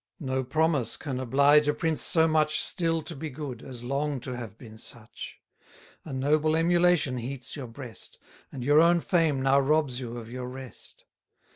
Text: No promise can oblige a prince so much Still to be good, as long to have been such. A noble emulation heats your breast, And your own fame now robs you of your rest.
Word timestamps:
No 0.19 0.43
promise 0.43 0.97
can 0.97 1.19
oblige 1.19 1.67
a 1.67 1.75
prince 1.75 2.01
so 2.01 2.27
much 2.27 2.59
Still 2.59 3.03
to 3.03 3.15
be 3.15 3.29
good, 3.29 3.61
as 3.61 3.83
long 3.83 4.19
to 4.21 4.35
have 4.35 4.57
been 4.57 4.79
such. 4.79 5.37
A 6.03 6.11
noble 6.11 6.55
emulation 6.55 7.17
heats 7.17 7.55
your 7.55 7.67
breast, 7.67 8.17
And 8.51 8.63
your 8.63 8.81
own 8.81 8.99
fame 8.99 9.43
now 9.43 9.59
robs 9.59 9.99
you 9.99 10.17
of 10.17 10.31
your 10.31 10.47
rest. 10.47 11.05